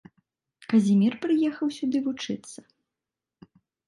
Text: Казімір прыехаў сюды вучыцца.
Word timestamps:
Казімір 0.71 1.13
прыехаў 1.25 1.67
сюды 1.77 1.97
вучыцца. 2.07 2.59